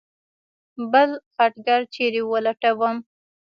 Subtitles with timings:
[0.91, 2.89] بل خټګر چېرې ولټومه.